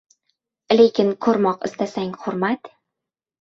[0.79, 2.73] Lekin ko‘rmoq istasang hurmat